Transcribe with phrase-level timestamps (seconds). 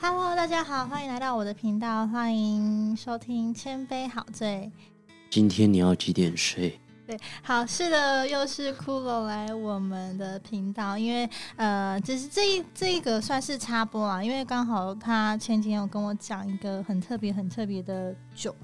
[0.00, 4.70] Hello，大家好，欢迎来到我的频道，欢迎收听《千杯好醉》。
[5.28, 6.78] 今天你要几点睡？
[7.04, 18.54] 对，好，是的，又是骷髅来我们的频道，因为呃，只是这一这一个算是插播啊，因为刚好他前几天有跟我讲一个很特别、很特别的酒。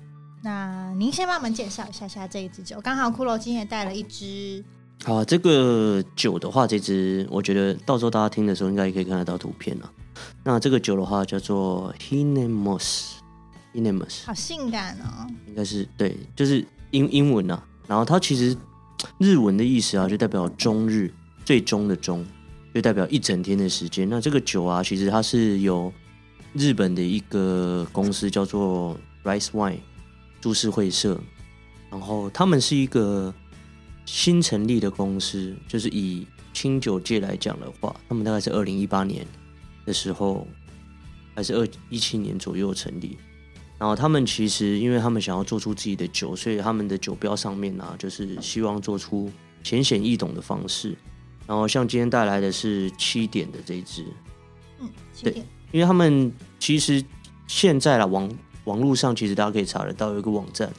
[0.41, 2.80] 那您先帮我们介绍一下下这一支酒。
[2.80, 4.64] 刚好骷髅今天也带了一支。
[5.02, 9.91] 好，这个酒的话，这支我觉得到时候大家听的时候，应该也可以看得到图片了。
[10.42, 15.27] 那这个酒的话叫做 Hinemos，Hinemos，好性感哦。
[15.46, 17.62] 应该是对，就是英英文啊。
[17.86, 18.56] 然后它其实
[19.19, 21.12] 日文的意思啊，就代表中日，
[21.45, 22.24] 最终的终，
[22.74, 24.08] 就代表一整天的时间。
[24.08, 25.92] 那这个酒啊，其实它是由
[26.55, 29.80] 日本的一个公司叫做 Rice Wine
[30.41, 31.20] 株式会社，
[31.91, 33.34] 然后他们是一个
[34.06, 39.27] 新成立的公司，就是以清酒界来讲的话，他们大概是二零一八年
[39.84, 40.46] 的时候，
[41.34, 43.18] 还是二一七年左右成立。
[43.78, 49.30] 然后他们其实，因为他们想要做出自己的酒，所以他们的酒标上面呢，就是希望做出
[49.62, 50.96] 浅显易懂的方式。
[51.46, 54.06] 然后像今天带来的是七点的这一支，
[54.78, 54.88] 嗯，
[55.22, 57.05] 对，因为他们其实
[57.46, 58.30] 现在啦网
[58.64, 60.72] 网络上其实大家可以查得到有一个网站，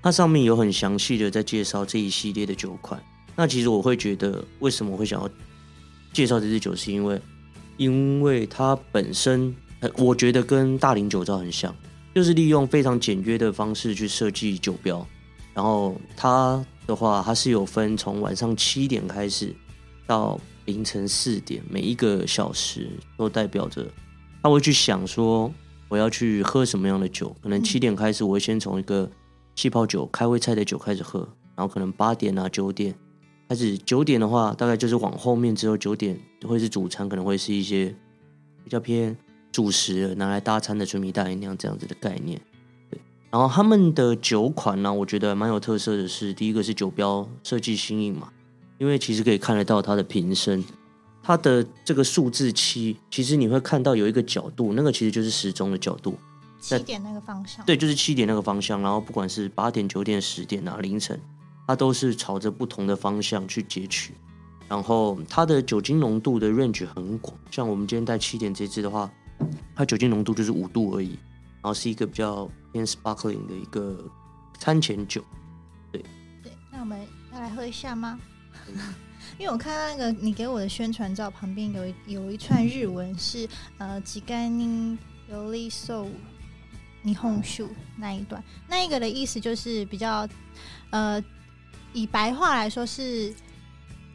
[0.00, 3.02] 它上面有很详细的在介绍这一系列的酒款。
[3.34, 5.28] 那其实我会觉得，为什么我会想要
[6.12, 7.20] 介绍这支酒，是因为
[7.76, 9.54] 因为它本身，
[9.98, 11.74] 我觉得跟大龄酒造很像。
[12.14, 15.04] 就是利用非常简约的方式去设计酒标，
[15.52, 19.52] 然后它的话，它是有分从晚上七点开始
[20.06, 23.84] 到凌晨四点，每一个小时都代表着
[24.40, 25.52] 他会去想说
[25.88, 27.34] 我要去喝什么样的酒。
[27.42, 29.10] 可能七点开始，我会先从一个
[29.56, 32.94] 气泡酒、开胃菜的酒开始喝，然后可能八点啊九点
[33.48, 37.94] 开始，九点的话大概就是往后面之后九点会是主餐，可能会是一些
[38.62, 39.16] 比较偏。
[39.52, 42.40] 主食拿来搭餐的纯米大吟酿这样子的概念，
[42.90, 42.98] 对。
[43.30, 48.32] 然后他们的酒款呢，我觉得蛮有特色的是，第一个是酒标设计新颖嘛，
[48.78, 50.64] 因为其实可以看得到它的瓶身，
[51.22, 56.18] 它的这个数字七，其实你会看到有一个角度，那个其实就是时钟的角度，
[56.60, 58.82] 七点那个方向，对，就是七点那个方向。
[58.82, 61.20] 然后不管是八点、九点、十点啊，凌晨，
[61.66, 64.14] 它都是朝着不同的方向去截取。
[64.68, 69.10] 然后它的酒精浓度的 range 很广，像我们今天带七点这支的话。
[69.74, 71.18] 它酒精浓度就是五度而已，
[71.60, 74.08] 然后是一个比较偏 sparkling 的一个
[74.60, 75.22] 餐前酒，
[75.90, 76.00] 对。
[76.40, 78.18] 对，那我们要来喝一下吗？
[79.36, 83.46] 因为我看到那个你给我的宣传照旁边有有一串日文，是
[83.78, 84.96] 呃吉甘宁
[85.28, 86.08] 尤利寿
[87.04, 90.26] 霓虹树那一段，那一个的意思就是比较
[90.90, 91.20] 呃
[91.94, 93.34] 以白话来说是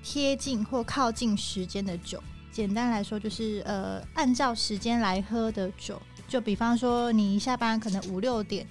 [0.03, 2.22] 贴近或靠近时间的酒。
[2.51, 8.68] 简单来说，就是呃，按照时间来喝的酒，就比方说，你下班可能五六点，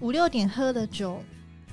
[0.00, 1.20] 五六点喝的酒，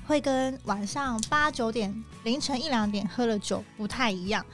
[0.06, 4.44] 会跟晚上八九点、凌晨一两点喝的酒不太一样。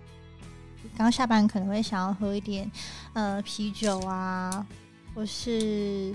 [0.97, 2.71] 刚下班可能会想要喝一点
[3.15, 4.67] 呃啤酒啊，
[5.15, 6.15] 或是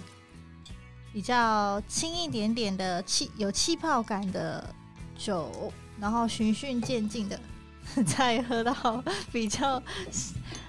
[1.12, 4.76] 比较轻一点点的气有气泡感的
[5.20, 7.40] 酒，然后循序渐进的。
[8.06, 9.82] 再喝到比较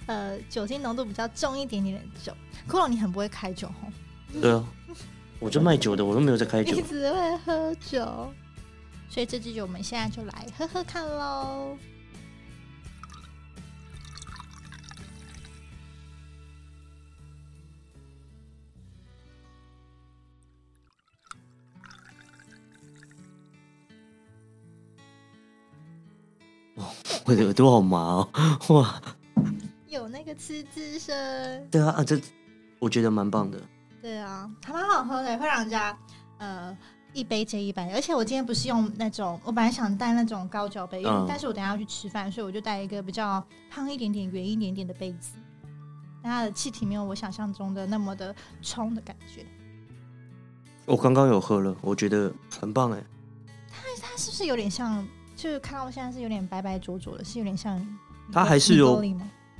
[0.06, 2.32] 呃酒精浓度比较重一点点的酒，
[2.66, 4.40] 骷髅你很不会开酒吼？
[4.40, 4.64] 对啊，
[5.38, 6.74] 我就卖酒的，我都没有在开酒。
[6.74, 8.32] 你只会喝酒，
[9.10, 11.76] 所以这支酒我们现在就来喝喝看喽。
[27.26, 28.28] 我的耳朵好麻哦，
[28.68, 29.00] 哇！
[29.86, 31.68] 有那个呲呲声。
[31.70, 32.20] 对啊，啊这
[32.78, 33.60] 我觉得蛮棒的。
[34.00, 35.96] 对啊，还蛮好喝的，会让人家
[36.38, 36.76] 呃
[37.12, 37.90] 一杯接一杯。
[37.92, 45.32] 而且我今天不是用那种，我本来想带那种高脚杯，但是我等下要去吃饭，所以我就带一个比较胖一点点、圆一点点的杯子。
[46.22, 49.44] 但它的气体没有我想象中的那么的冲的感觉。
[50.86, 53.04] 我刚刚有喝了，我觉得很棒哎。
[53.70, 55.06] 它它是不是有点像？
[55.40, 57.80] 就是看到现在是有点白白浊浊的，是有点像
[58.30, 59.02] 它还是有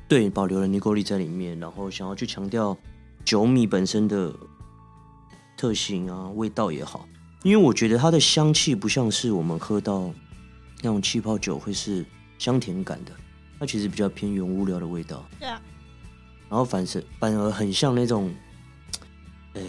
[0.06, 2.76] 对保留了尼古力在里面，然后想要去强调
[3.24, 4.30] 酒米本身的
[5.56, 7.08] 特性啊，味道也好。
[7.42, 10.12] 因为我觉得它的香气不像是我们喝到
[10.82, 12.04] 那种气泡酒会是
[12.38, 13.12] 香甜感的，
[13.58, 15.24] 它其实比较偏原物料的味道。
[15.38, 15.62] 对啊，
[16.50, 18.30] 然后反是反而很像那种，
[19.54, 19.62] 呃，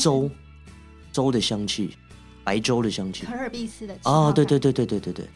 [0.00, 0.28] 粥
[1.12, 1.96] 粥的香气。
[2.46, 5.28] 白粥的香气，可尔必斯的啊，对对对对对对对，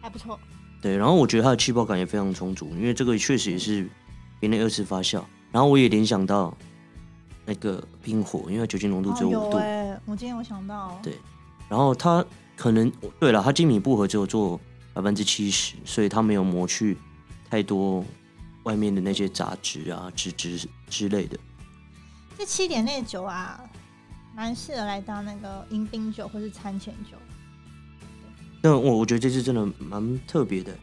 [0.00, 0.38] 还不错。
[0.80, 3.90] 对，然后我觉得它的气泡感也非常充足，因为这个确实也是
[4.38, 5.20] 冰内二次发酵，
[5.50, 6.56] 然后我也联想到
[7.44, 11.14] 那个冰火，因为酒精浓度只有五度，哎，我今天有想到，对，
[11.68, 12.24] 然后它
[12.56, 12.88] 可能
[13.18, 14.60] 对了，它精米薄荷只有做
[14.94, 16.96] 百分之七十，所以它没有磨去
[17.50, 18.04] 太多
[18.62, 21.36] 外面的那些杂质啊、脂质之类的。
[22.38, 23.60] 这七点内酒啊，
[24.34, 27.16] 蛮适合来当那个迎宾酒或是餐前酒。
[28.62, 30.76] 那我我觉得这次真的蛮特别的。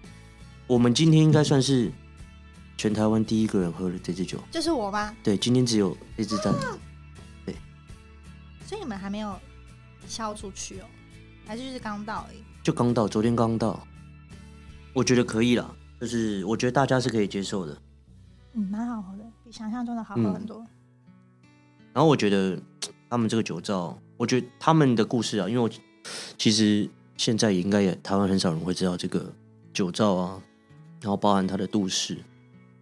[0.65, 1.91] 我们今天应该算是
[2.75, 5.15] 全台湾第一个人喝了这支酒，就是我吗？
[5.23, 6.51] 对，今天只有这支在。
[7.45, 7.55] 对，
[8.65, 9.39] 所以你们还没有
[10.07, 10.85] 销出去哦，
[11.45, 12.43] 还是就是刚到而已？
[12.63, 13.85] 就刚到，昨天刚到。
[14.93, 15.71] 我觉得可以啦，
[16.01, 17.81] 就是我觉得大家是可以接受的。
[18.53, 20.65] 嗯，蛮好喝的，比想象中的好喝很多。
[21.93, 22.59] 然后我觉得
[23.09, 25.69] 他们这个酒造，我觉得他们的故事啊，因为我
[26.37, 26.89] 其实。
[27.19, 29.33] 现在也应该也台湾很少人会知道这个
[29.73, 30.39] 酒造啊，
[31.01, 32.15] 然后包含他的杜氏。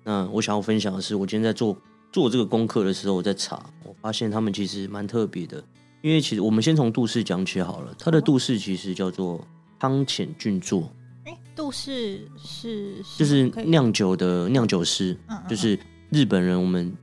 [0.03, 1.77] 那我想要分享的是，我今天在做
[2.11, 5.63] 做这个功课的时候，我在查，我发现他们其实蛮特别的。
[6.01, 9.41] 因为其实我们先从杜氏讲起好了，他的杜氏其实叫做
[9.79, 10.91] 汤浅俊作。
[11.23, 15.17] 哎，杜氏是就是酿酒的酿酒师，
[15.47, 15.79] 就是
[16.09, 16.61] 日本人。
[16.61, 16.93] 我们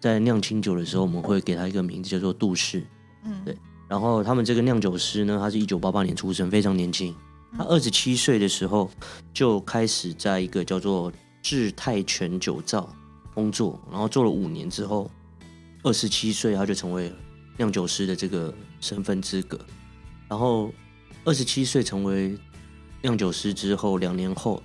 [0.00, 2.82] 在酿清酒的时候，我们会给他一个名字叫做杜氏。
[3.24, 3.56] 嗯，对。
[3.86, 7.14] 然后他们这个酿酒师呢，他是一九八八年出生，非常年轻。
[7.58, 8.88] 他二十七岁的时候
[9.34, 11.12] 就开始在一个叫做
[11.42, 12.88] 智泰泉酒造
[13.34, 15.10] 工作，然后做了五年之后，
[15.82, 17.12] 二十七岁他就成为
[17.56, 19.58] 酿酒师的这个身份资格。
[20.28, 20.72] 然后
[21.24, 22.38] 二十七岁成为
[23.02, 24.62] 酿酒师之后，两年后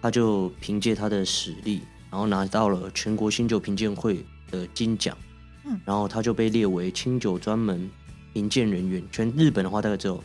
[0.00, 5.18] 他就凭借他的实力，然后拿到了全国新酒评鉴会的金奖。
[5.64, 7.90] 嗯，然后他就被列为清酒专门。
[8.34, 10.24] 评鉴人员，全日本的话大概只有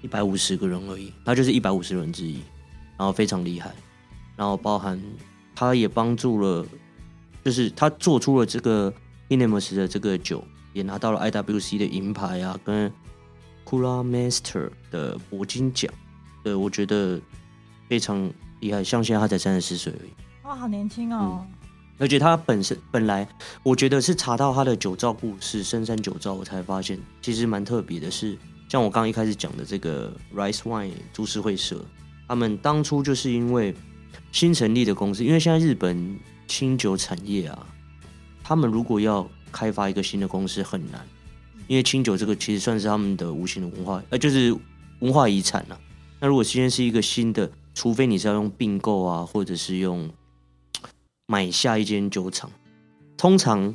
[0.00, 2.34] 一百五十个人而已，他就是一百五十人之一，
[2.96, 3.74] 然后非常厉害，
[4.36, 4.96] 然后包含
[5.56, 6.64] 他也帮助了，
[7.42, 8.94] 就是他做出了这个
[9.28, 12.88] Inemus 的这个酒，也拿到了 IWC 的银牌啊，跟
[13.64, 15.92] Kura Master 的铂金奖，
[16.44, 17.20] 对我觉得
[17.88, 20.10] 非常厉害，像现在他才三十四岁而已，
[20.44, 21.44] 哇，好年轻哦。
[21.98, 23.28] 而且他本身本来，
[23.64, 28.08] 我觉得是查到他的酒造故事，深山酒造，我才发现其实蛮特别的。
[28.08, 31.84] 是像我刚一开始讲的这个 Rice Wine 株式会社，
[32.28, 33.74] 他们当初就是因为
[34.30, 36.16] 新成立的公司，因为现在日本
[36.46, 37.66] 清酒产业啊，
[38.44, 41.04] 他们如果要开发一个新的公司很难，
[41.66, 44.56] 因为清酒这个其实算是他们的无形的文化，呃，就是
[45.00, 45.80] 文化遗产了。
[46.20, 50.08] 那如果今天是一个新的，除非你是要用并购啊，或者是用。
[51.30, 52.50] 买下一间酒厂，
[53.14, 53.74] 通常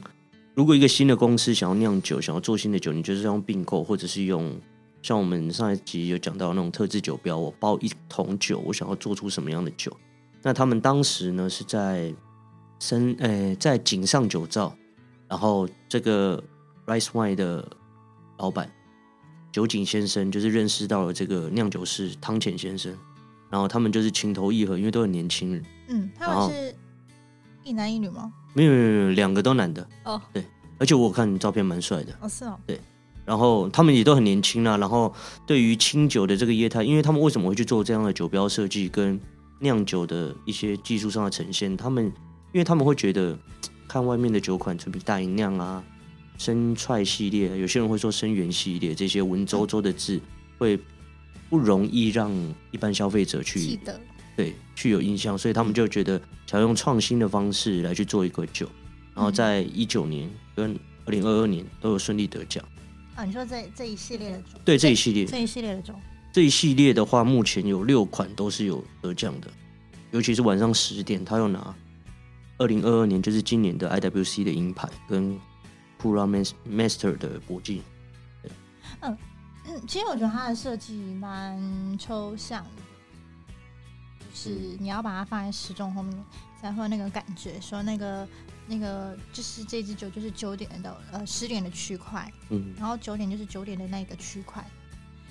[0.56, 4.60] 如果一个新的公司想要酿酒，想要做新的酒，你就是用并购，或者是用
[5.04, 9.96] 像我们上一集有讲到那种特制酒标，我包一桶酒，我想要做出什么样的酒？
[10.42, 12.12] 那他们当时呢是在
[12.80, 14.76] 深诶在井上酒造，
[15.28, 16.44] 然后这个
[16.88, 17.64] Rice Wine 的
[18.40, 18.68] 老板
[19.52, 22.98] 酒井先生就是认识到了这个酿酒师汤浅先生，
[23.52, 26.76] 然后他们就是情投意合，因为都很年轻人，嗯，他们是。
[27.64, 28.32] 一男一女吗？
[28.54, 29.88] 没有没有没有，两个都男的。
[30.04, 30.46] 哦，对，
[30.78, 32.14] 而且我看照片蛮帅的。
[32.22, 32.60] 哦，是哦。
[32.66, 32.80] 对，
[33.26, 34.78] 然后他们也都很年轻啊。
[34.78, 35.14] 然后
[35.46, 39.20] 对于清酒的这个业态，因为他们为什么会去做这样的酒标设计跟
[39.60, 41.76] 酿酒的一些技术上的呈现？
[41.78, 42.06] 他们
[42.52, 43.38] 因为他们会觉得
[43.88, 45.84] 看外面的酒款，比如大吟酿啊、
[46.38, 50.20] 生踹系列，有些人会说生源系列这些文绉绉的字，
[50.58, 50.78] 会
[51.50, 52.32] 不容易让
[52.72, 54.00] 一般消费者去记得。
[54.36, 58.68] 对，具有印象，所以他们就觉得想用创新的方式来去做一个酒，
[59.14, 62.64] 然后在一九年跟二零二二年都有顺利得奖。
[63.16, 64.58] 啊，你说这这一系列的酒？
[64.66, 65.94] 对，这一系列，这一系列的酒，
[66.32, 69.48] 这一系列的话，目前有六款都是有得奖的，
[70.10, 71.76] 尤其是晚上十点，他又拿
[72.58, 75.38] 二零二二年就是今年的 IWC 的银牌跟
[76.02, 76.28] Pura
[76.68, 77.84] Master 的铂金。
[79.02, 79.18] 嗯
[79.68, 82.66] 嗯， 其实我觉得它的设计蛮抽象。
[84.34, 84.50] 是
[84.80, 86.26] 你要把它放在时钟后面，
[86.60, 87.62] 才会有那个感觉。
[87.62, 88.28] 说那个
[88.68, 94.66] 那个就是这支酒就是九点的呃十点的区块，嗯，然后九点就是九点的那个区块，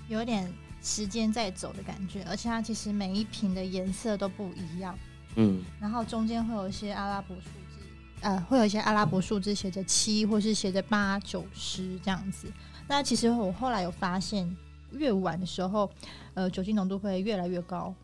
[0.08, 2.22] 有点时间在走的感觉。
[2.24, 4.96] 而且它其实每一瓶的颜色都不一样，
[5.36, 7.84] 嗯，然后中间会有一些阿拉伯数字，
[8.20, 12.46] 呃，会有一些阿拉伯数字写着七或是写着八九十这样子。
[12.86, 14.56] 那其实我后来有发现，
[14.92, 15.90] 越晚的时候，
[16.34, 17.94] 呃，酒精浓度会越来越高。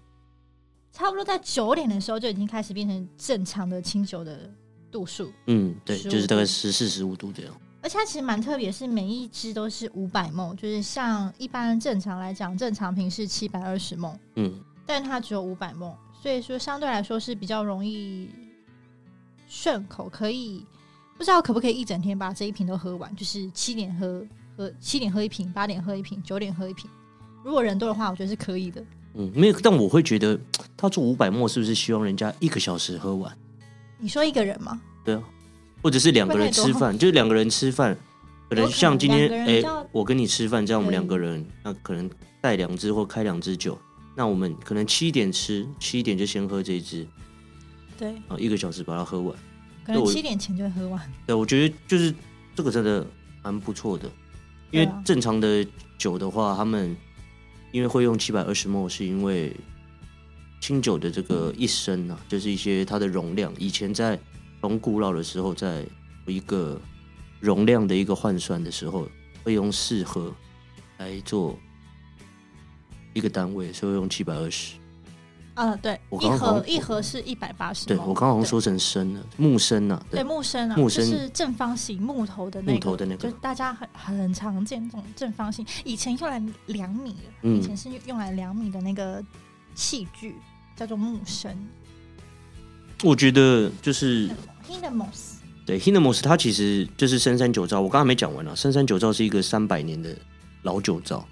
[0.98, 4.50] 差不多在九点的时候就已经开始变成正常的清酒的
[4.90, 5.32] 度数。
[5.46, 7.54] 嗯，对，就是大概十四十五度这样。
[7.80, 14.18] 而且它其实蛮特别，是每一支都是五百梦，就是像一般正常来讲，正常瓶是七百二十梦。
[14.34, 18.28] 嗯，但它只有五百梦，所以说相对来说是比较容易
[19.48, 20.66] 顺口，可以
[21.16, 24.26] 不知道可不可以一整天把这一瓶都喝完，就是七点喝
[24.56, 26.90] 喝七点喝一瓶，八点喝一瓶，九点喝一瓶。
[27.44, 28.84] 如果人多的话，我觉得是可以的。
[29.14, 30.38] 嗯，没有，但我会觉得
[30.76, 33.36] 他做五百沫是不是希望人家一个小时喝完？
[33.98, 34.80] 你说一个人吗？
[35.04, 35.22] 对啊，
[35.82, 37.96] 或者是两个人吃饭， 就是两个人吃饭，
[38.48, 42.08] 可能像今天哎，我跟你吃饭，这样我们两个人，那可能
[42.40, 43.76] 带两支或开两支酒，
[44.14, 47.06] 那我们可能七点吃，七点就先喝这一支，
[47.96, 49.34] 对，啊，一个小时把它喝完，
[49.84, 51.12] 可能七点前就会喝完。
[51.26, 52.14] 对，我觉得就是
[52.54, 53.04] 这个真的
[53.42, 54.08] 蛮不错的，
[54.70, 56.96] 因为正常的酒的话，他们
[57.72, 59.54] 因为会用七百二十毫是因为。
[60.60, 63.54] 清酒的这个一升啊，就是一些它的容量。
[63.58, 64.18] 以前在
[64.60, 65.86] 从古老的时候，在
[66.26, 66.78] 一个
[67.38, 69.08] 容量的一个换算的时候，
[69.44, 70.34] 会用四盒
[70.98, 71.56] 来做
[73.14, 74.74] 一个单位，所以用七百二十。
[75.58, 77.86] 啊，对，一盒一盒是一百八十。
[77.86, 85.66] 对我刚好像说成生了，木生啊，对木生啊，木升是正方形木头的那个，木头的那个，就是大家很很常见这种正方形。
[85.84, 89.22] 以前用来量米的，以前是用来量米的那个。
[89.74, 90.34] 器具
[90.74, 91.56] 叫做木生，
[93.04, 94.28] 我觉得就是
[94.68, 97.80] Hinamos，对 Hinamos，它其实就是深山酒造。
[97.80, 100.12] 我刚才没讲完了，深山酒造是一个三百年的
[100.62, 101.24] 老酒造，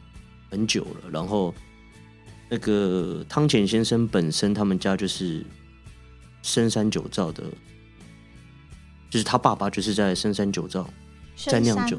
[0.49, 1.11] 很久了。
[1.11, 1.53] 然后
[2.49, 5.45] 那个汤浅先生本身，他们家就是
[6.43, 7.43] 深山酒造的，
[9.11, 10.89] 就是他爸爸就是在深山酒造
[11.37, 11.99] 在酿酒，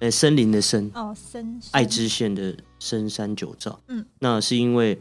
[0.00, 0.90] 哎，森林的森。
[0.94, 5.00] 哦，森爱知县的深山酒造，嗯，那是因为。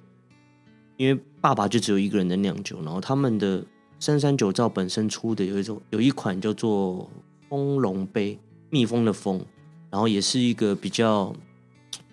[0.98, 3.63] 因为爸爸就只有一个人能酿酒，然后他们的
[4.01, 7.09] 深山酒造本身出的有一种有一款叫做
[7.48, 8.38] 蜂龙杯，
[8.69, 9.41] 蜜蜂的蜂，
[9.89, 11.33] 然后也是一个比较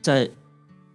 [0.01, 0.31] 在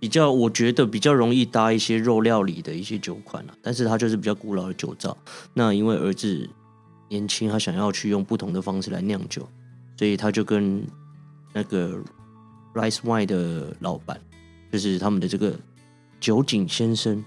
[0.01, 5.15] 比较我觉得比较容易搭一些肉料理的一些酒款了，但是它就是比较古老的酒造。
[5.53, 6.49] 那因为儿子
[7.07, 9.47] 年轻，他想要去用不同的方式来酿酒，
[9.95, 10.83] 所以他就跟
[11.53, 12.01] 那个
[12.73, 14.19] Rice Wine 的老板，
[14.71, 15.55] 就是他们的这个
[16.19, 17.23] 酒井先生。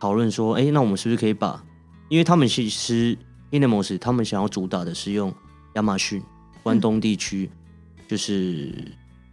[0.00, 1.62] 讨论说，哎，那我们是不是可以把？
[2.08, 3.16] 因为他们其实
[3.50, 5.30] i n a m o s 他们想要主打的是用
[5.74, 6.22] 亚马逊
[6.62, 7.50] 关东地区，
[8.08, 8.72] 就是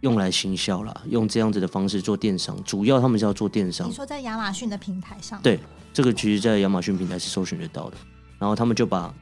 [0.02, 2.56] 用来行销啦，用这样子的方式做电商。
[2.62, 3.88] 主要他们是要做电商。
[3.88, 5.40] 你说在亚马逊的平台上？
[5.42, 5.58] 对，
[5.92, 7.96] 这个其实，在亚马逊平台是搜寻得到的。
[8.38, 9.12] 然后他们就把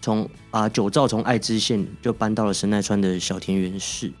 [0.00, 4.12] 从把酒造从爱知县就搬到了神奈川的小田园市。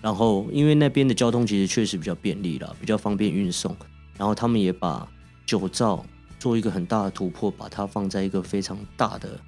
[0.00, 3.74] 然后因为那边的交通其实确实比较便利了，比较方便运送。
[4.16, 5.08] 然后他们也把
[5.44, 6.04] 酒造。
[6.36, 9.40] 做一个很大的突破，把它放在一个非常大的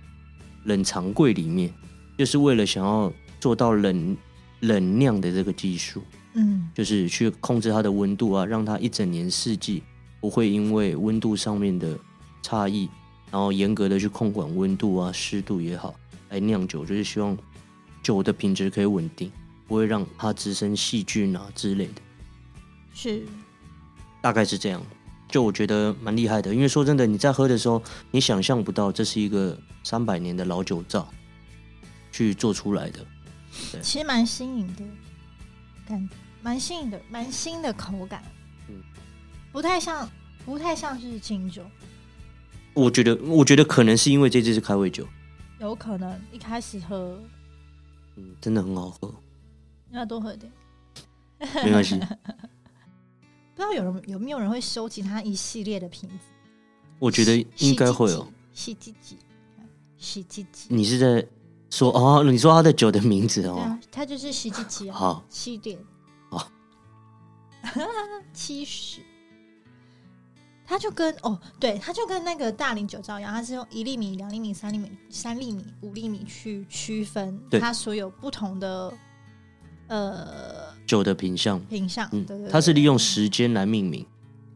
[0.65, 1.71] 冷藏柜里面，
[2.17, 4.17] 就是为了想要做到冷
[4.61, 6.03] 冷酿的这个技术。
[6.39, 9.83] 嗯，就是去控制它的温度啊，让它一整年四季
[10.21, 11.99] 不会因为温度上面的
[12.43, 12.89] 差异，
[13.31, 15.95] 然后严格的去控管温度啊、湿度也好
[16.29, 17.35] 来酿酒，就是希望
[18.03, 19.33] 酒的品质可以稳定，
[19.67, 22.03] 不会让它滋生细菌啊之类的。
[22.93, 23.23] 是，
[24.21, 24.83] 大概是这样。
[25.29, 31.09] 就我觉得蛮厉害的，因为说真的，你在喝的时候，你想象不到这是一个三百年的老酒造
[32.13, 33.05] 去做出来的。
[33.83, 34.85] 其实蛮新颖的，
[35.87, 36.09] 感
[36.43, 38.23] 蛮新颖的，蛮新的口感。
[38.69, 38.83] 嗯，
[39.53, 40.09] 不太像，
[40.45, 41.63] 不太像是清酒。
[42.75, 45.07] 我觉得，我觉得可能是因为这支是开胃酒，
[45.61, 47.21] 有可能一开始喝，
[48.17, 49.15] 嗯，真的很好喝。
[49.91, 50.53] 要多喝点，
[51.65, 51.99] 没关系。
[53.55, 56.27] 不知道有人有没有人会收集它一系列的瓶子？
[56.99, 58.31] 我觉得应该会有。
[58.53, 59.17] 洗鸡鸡，
[59.97, 60.67] 洗鸡鸡。
[60.69, 61.27] 你是在
[61.77, 62.25] 说哦？
[62.25, 63.79] 你说他的酒的名字哦？
[63.93, 65.79] 他就是洗鸡鸡好，七点。
[66.31, 66.49] 好，
[68.33, 69.01] 七十。
[70.65, 78.93] 他就跟哦，对，他就跟那个大龄酒造一样，他是用一粒米、两粒米、三粒米、三粒米、五粒米去区分它所有不同的
[79.89, 80.75] 呃。
[80.87, 84.07] 酒的品相，品相，嗯，对对，它是利用时间来命名，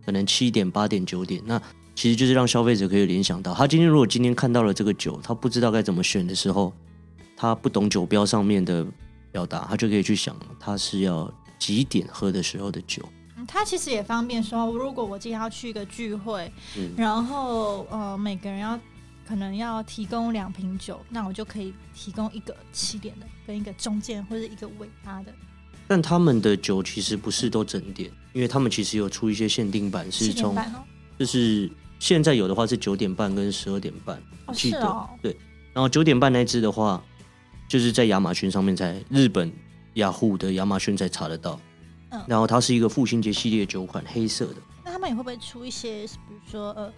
[0.06, 1.60] 可能七点、八点、九点，那
[1.94, 6.72] 其实就是让消费者可以联想到，他今天如果今天看到了这个酒，他不知道该怎么选的时候，
[7.40, 8.86] 他不懂酒标上面的
[9.32, 13.02] 表达，他就可以去想，他是要几点喝的时候的酒。
[13.48, 16.52] 他其实也方便说，如果我今天要去一个聚会，
[16.94, 18.78] 然后呃，每个人要
[19.26, 25.32] 可能要提供两瓶酒，那我就可以提供一个起点的，跟一个中间或者一个尾巴的。
[25.88, 30.54] 但他们的酒其实不是都整点，因为他们其实有出一些限定版，是从
[31.18, 35.34] 就是现在有的话是九点半跟十二点半，哦记得对。
[35.72, 37.00] 然后九点半那支的话，
[37.70, 39.48] 就是在亚马逊上面才日本
[39.94, 41.60] 雅虎的亚马逊才查得到。
[42.10, 44.56] 嗯，然后它是一个父亲节系列酒款，黑色的。
[44.84, 46.92] 那他们也会不会出一些，比如说呃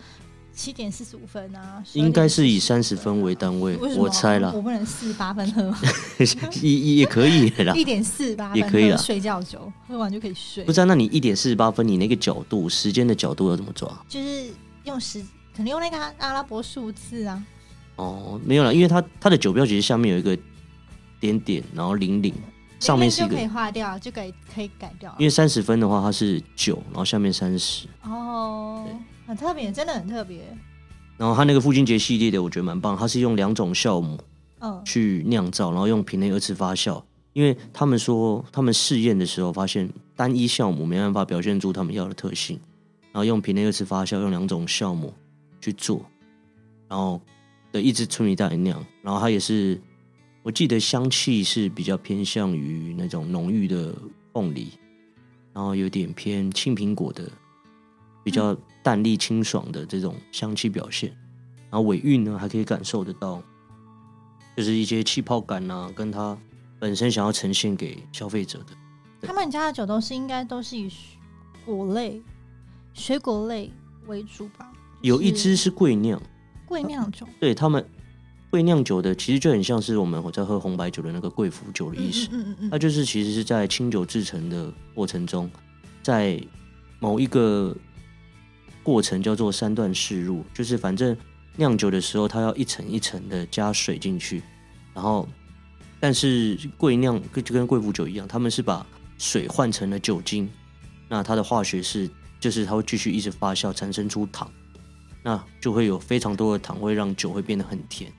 [0.51, 5.79] 七点四十五分啊，应该是以三十分为单位我猜啦我，不能四十八分喝吗？
[6.63, 7.85] 也也也可以啦一。
[7.85, 10.73] 点四十八分也可以啦睡觉酒，喝完就可以睡不。
[10.73, 13.87] 知道，那你一点四十八分，你那个角度，时间的角度要怎么抓？
[14.09, 14.47] 就是
[14.85, 15.21] 用时，
[15.55, 17.45] 可能用那个阿拉伯数字啊。
[17.97, 20.35] 哦，没有了，因为它它的酒标其实下面有一个
[21.23, 22.35] 点点，然后零零，
[22.81, 25.25] 上面是一个就可以，划掉，就可以可以改掉因。
[25.25, 28.85] 为三十分的话它是九，然后下面三十，哦，
[29.25, 30.43] 很特别，真的很特别。
[31.17, 34.19] 然后它那个父亲节系列的我觉得蛮棒，它是用两种酵母
[34.59, 37.01] 嗯，去酿造，然后用瓶内二次发酵，
[37.35, 42.59] 因为他们说他们试验的时候发现单一酵母没办法表现出他们要的特性，
[43.13, 45.15] 然后用瓶内二次发酵，用两种酵母
[45.61, 46.05] 去做，
[46.89, 47.21] 然后
[47.71, 49.81] 的一支春米大酿，然后它也是
[50.43, 53.95] 我记得香气是比较偏向于那种浓郁的
[54.33, 54.73] 凤梨，
[55.53, 57.31] 然后有点偏青苹果的
[58.25, 61.11] 比较淡丽清爽的这种香气表现，
[61.71, 63.43] 然后尾韵呢还可以感受得到。
[64.55, 66.37] 就是一些气泡感啊，跟它
[66.79, 69.27] 本身想要呈现给消费者的。
[69.27, 70.91] 他们家的酒都是应该都是以
[71.65, 72.21] 果类、
[72.93, 73.73] 水果类
[74.07, 74.71] 为主吧？
[75.01, 76.21] 有一支是贵酿，
[76.67, 77.83] 贵酿酒，对他们
[78.53, 82.29] 贵酿酒的，其实就很像是我们在喝红白酒的那个贵腐酒的意思。
[82.33, 85.51] 嗯嗯嗯它就是其实是在清酒制成的过程中，
[86.03, 86.39] 在
[87.01, 87.75] 某一个
[88.83, 91.17] 过程叫做三段式入，就是反正
[91.57, 94.43] 酿酒的时候，它要一层一层的加水进去，
[94.93, 95.27] 然后
[95.99, 100.47] 但是贵酿跟就跟贵腐酒一样，他们是把水换成了酒精，
[101.09, 102.07] 那它的化学式
[102.39, 104.47] 就是它会继续一直发酵，产生出糖，
[105.23, 108.13] 那就会有非常多的糖，会让酒会变得很甜。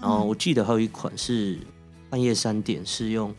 [0.00, 1.58] 然后我记得还有一款是
[2.10, 3.34] 半夜三点，是用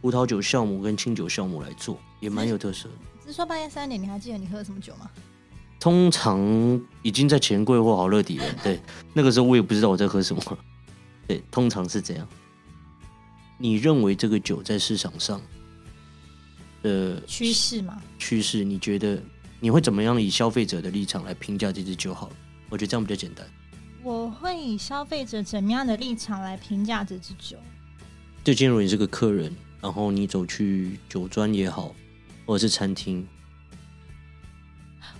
[0.00, 2.94] 葡萄酒酵母跟清酒酵母来做，也蛮有特色的。
[3.22, 5.10] 只是说半夜三点，你还记得你喝什么酒吗？
[5.78, 6.38] 通常
[7.02, 8.78] 已经在钱柜或好乐迪了，对，
[9.14, 10.58] 那个时候我也不知道我在喝什么，
[11.26, 12.28] 对，通常是这样。
[13.56, 15.40] 你认为这个酒在市场上
[16.82, 19.22] 的趋势吗，趋势，你觉得
[19.58, 22.12] 你会怎么样以消费者的立场来评价这支酒？
[22.12, 22.36] 好了，
[22.68, 23.46] 我觉得这样比较简单。
[24.02, 27.56] 我会以消费者怎么样的立场来评价这支酒？
[28.44, 31.94] 就今天如你是个客人，然后你走去酒庄也好，
[32.46, 33.26] 或者是餐厅，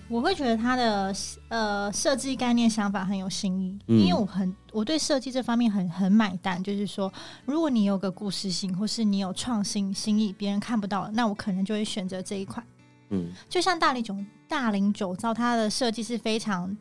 [0.09, 1.15] 我会觉得它的
[1.49, 6.63] 呃设计概念想法很有新意，嗯因为我很我对设计这方面很很买单。
[6.63, 7.13] 就是说，
[7.45, 12.67] 如果你有个故事性，或是你有创新新意，别人看不到的，那我可能就会选择这一款。
[13.11, 14.17] 嗯就像大理酒
[14.49, 16.77] 大林酒造，它的设计是非常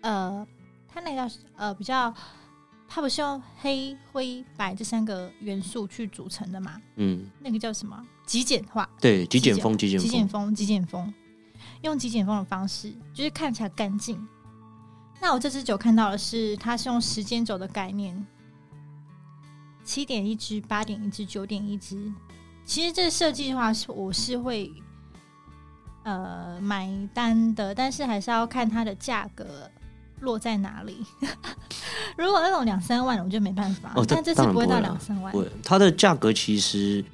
[0.00, 0.46] 呃，
[0.92, 2.12] 它那个叫呃比较，
[2.86, 6.80] 它不是用黑灰白这三个元素去组成的嘛？
[6.96, 8.04] 嗯，那个叫什么？
[8.26, 8.88] 极简化。
[9.00, 11.12] 对，极简风，极简极简风，风，极简风，
[11.82, 14.26] 用极简风的方式，就是看起来干净。
[15.20, 18.26] 那我这支酒看到的是，它是用时间轴的概念，
[19.84, 22.12] 七点一支、八点一支、九点一支。
[22.64, 24.72] 其实这设计的话，是我是会
[26.04, 29.70] 呃买单的，但是还是要看它的价格
[30.22, 30.96] 落在哪里。
[32.16, 33.92] 如果那种两三万，我就没办法。
[33.94, 35.32] 哦但这次不会到两三万。
[35.32, 37.04] 对，它的价格其实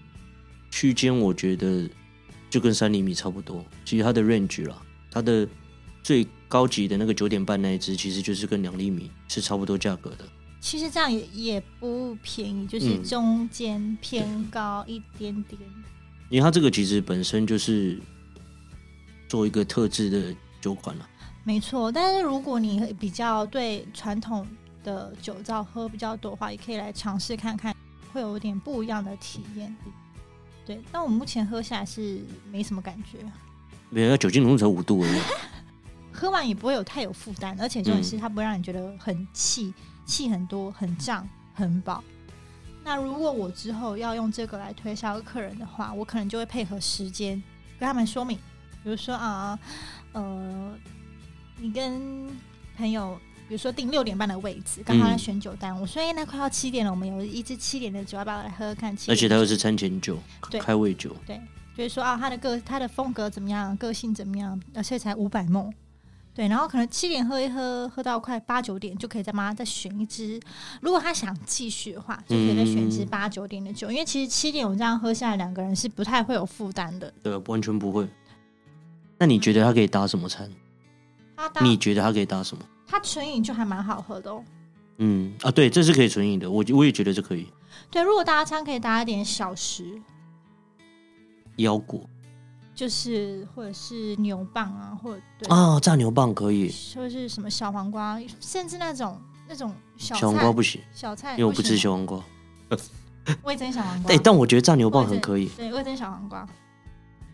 [0.70, 1.88] 区间，我觉得
[2.48, 3.64] 就跟三厘米差不多。
[3.84, 5.46] 其实它的 range 啦，它的
[6.02, 10.28] 最高级的那个九点半那一只，其实就是跟两厘米是差不多价格的。
[10.60, 15.60] 其实这样也也不便宜，就是嗯中间偏高一点点。
[16.30, 17.98] 因为它这个其实本身就是
[19.28, 21.08] 做一个特制的酒款了。
[21.44, 24.46] 没错，但是如果你比较对传统
[24.84, 27.74] 的酒造喝比较多的话，也可以来尝试看看，
[28.12, 29.74] 会有点不一样的体验。
[30.66, 32.20] 对，但我目前喝下来是
[32.52, 33.18] 没什么感觉，
[33.88, 35.20] 没有，酒精浓度才五度而已。
[36.12, 39.72] 喝完也不会有太有负担，而且重点是它不会让你觉得很气，
[40.04, 42.04] 气很多、很胀、很饱。
[42.84, 47.42] 那如果我之后要用这个来推销客人的话，我可能就会配合时间
[47.78, 48.36] 跟他们说明，
[48.82, 49.58] 比如说啊，
[50.12, 50.76] 呃，
[51.60, 52.28] 你跟
[52.76, 53.18] 朋友，
[53.48, 58.96] 比如说订六点半的位置，刚好在选酒单，我说哎、那快要七点了，我们有一支七点的酒，要不要来喝喝看？
[59.08, 60.18] 而且它又是餐前酒，
[60.50, 61.14] 对开胃酒。
[61.26, 61.40] 对，
[61.76, 65.72] 就是说啊，他的个他的风格怎么样，个性怎么样，而且才五百梦。
[66.32, 70.40] 对，然后可能七点喝一喝，喝到快八九点就可以再帮他再选一支。
[70.80, 77.12] 如果他想继续的话，就可以再选一支嗯八九点的酒，因为其实七点我这样喝下来，两个人是不太会有负担的。
[77.24, 78.06] 对，完全不会。
[79.18, 80.48] 那你觉得他可以搭什么餐？
[80.48, 80.54] 他
[81.46, 82.64] 搭你觉得它可以搭什么？
[82.86, 84.42] 它纯饮就还蛮好喝的哦。
[84.96, 87.46] 嗯啊，对，这是可以纯饮的，我我也觉得这可以。
[87.90, 90.00] 对，如果搭餐可以搭一点小食，
[91.56, 92.00] 腰果，
[92.74, 102.18] 就是或者是牛蒡啊，或者对，啊，炸牛蒡可以，或者是什么小黄瓜，甚至那种那种小小黄菜瓜不行，小菜，因为我不吃小黄瓜。
[102.70, 102.78] 么
[103.44, 104.12] 味增小黄瓜。
[104.12, 106.48] 哎、但我觉得炸牛蒡很可以，对味增小黄瓜，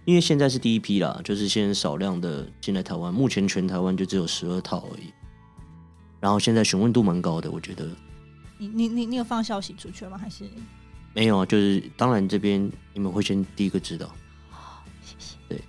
[0.04, 5.12] 因为现在是第一批啦，就是先少量的进来台湾，目前全台湾就只有十二套而已。
[6.20, 7.86] 然后现在询问度蛮高的，我觉得
[8.58, 10.18] 你你你你有放消息出去了吗？
[10.18, 10.44] 还是
[11.12, 14.10] 没有啊，就是当然这边你们会先第一个知道，
[15.04, 15.36] 谢谢。
[15.48, 15.60] 对，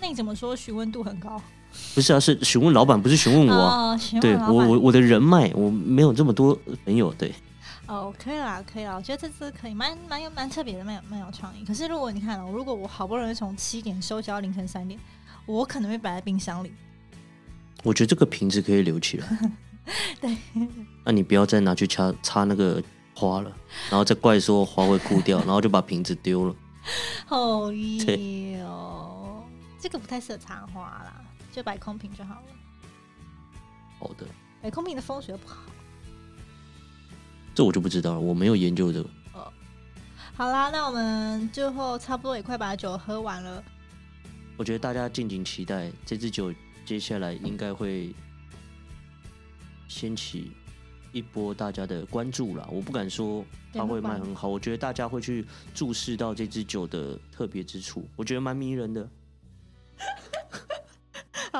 [0.00, 1.40] 那你怎么说询问度很高？
[1.94, 3.92] 不是啊，是询问老板，不是询问我啊。
[3.92, 7.32] 哦，询对我我我的人脉，我没有这么多朋友，对，
[7.92, 11.62] 哦，可以啦，可以啦，我觉得这次可以，蛮蛮有蛮特别的，蛮有蛮有创意。
[11.62, 14.98] 可是如果你看哦，如果我好不容易从七点收集到凌晨三点，
[15.44, 16.72] 我可能会摆在冰箱里。
[17.84, 19.26] 我觉得这个瓶子可以留起来。
[20.22, 20.38] 对，
[21.04, 22.82] 那你不要再拿去插插那个
[23.14, 23.52] 花了，
[23.90, 26.54] 然后再怪说花会枯掉，然后就把瓶子丢了。
[27.28, 29.44] 哦哟，
[29.78, 31.20] 这个不太适合插花啦，
[31.52, 32.42] 就摆空瓶就好了。
[33.98, 34.24] 好的，
[34.62, 35.56] 摆空瓶的风水又不好。
[37.54, 39.10] 这我就不知道了，我没有研究这个。
[40.34, 43.62] 好啦，那我们最后差不多也快把酒喝完了。
[44.56, 46.52] 我觉得大家敬请期待这支酒，
[46.86, 48.14] 接下来应该会
[49.88, 50.52] 掀起
[51.12, 52.66] 一波大家的关注啦。
[52.72, 59.06] 我不敢说它会卖很好，我觉得大家会去注视到这支酒的特别之处，我觉得蛮迷人的。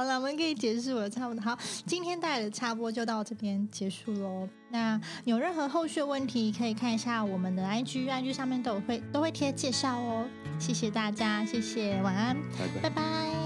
[0.03, 1.41] 好了，我们可以结束了，差不多。
[1.41, 4.49] 好，今天带来的插播就到这边结束喽。
[4.69, 10.27] 那有任何后续的问题，可以看一下我们的 IG，IG 上面都有会都会贴介绍哦。
[10.59, 12.97] 谢谢大家，谢谢，晚安，拜拜拜。
[12.97, 13.42] 拜。